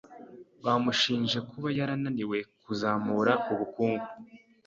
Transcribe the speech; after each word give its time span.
Bamushinje 0.65 1.37
kuba 1.49 1.67
yarananiwe 1.77 2.37
kuzamura 2.63 3.33
ubukungu. 3.53 4.07